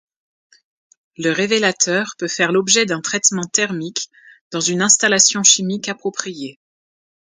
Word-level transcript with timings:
Le 1.19 1.29
révélateur 1.31 2.15
peut 2.17 2.27
faire 2.27 2.51
l'objet 2.51 2.87
d'un 2.87 3.01
traitement 3.01 3.43
thermique 3.45 4.09
dans 4.49 4.59
une 4.59 4.81
installation 4.81 5.43
chimique 5.43 5.89
appropriée. 5.89 6.59